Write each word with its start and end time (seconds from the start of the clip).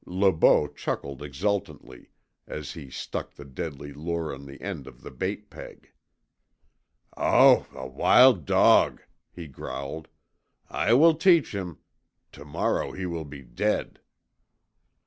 Le 0.07 0.31
Beau 0.31 0.65
chuckled 0.67 1.21
exultantly 1.21 2.09
as 2.47 2.71
he 2.71 2.89
stuck 2.89 3.35
the 3.35 3.45
deadly 3.45 3.93
lure 3.93 4.33
on 4.33 4.47
the 4.47 4.59
end 4.59 4.87
of 4.87 5.03
the 5.03 5.11
bait 5.11 5.51
peg. 5.51 5.91
"OW, 7.17 7.67
a 7.71 7.85
wild 7.87 8.45
dog," 8.47 9.03
he 9.31 9.45
growled. 9.45 10.07
"I 10.67 10.93
will 10.95 11.13
teach 11.13 11.53
him. 11.53 11.77
To 12.31 12.43
morrow 12.43 12.93
he 12.93 13.05
will 13.05 13.25
be 13.25 13.43
dead." 13.43 13.99